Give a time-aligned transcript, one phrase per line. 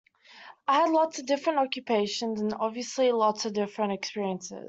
[0.67, 4.59] I had lots of different occupations and obviously lots of different experiences.